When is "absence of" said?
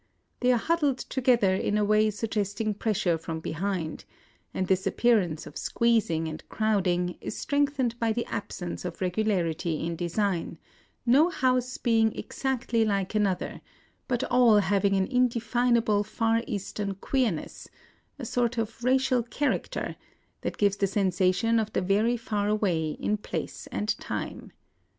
8.25-8.99